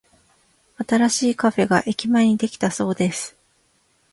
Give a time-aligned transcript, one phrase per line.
[0.83, 3.37] 新しいカフェが駅前にできたそうです。